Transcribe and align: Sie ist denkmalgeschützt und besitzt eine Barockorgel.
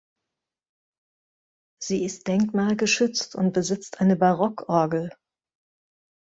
Sie 1.79 2.03
ist 2.03 2.27
denkmalgeschützt 2.27 3.35
und 3.35 3.53
besitzt 3.53 3.99
eine 4.01 4.15
Barockorgel. 4.15 5.11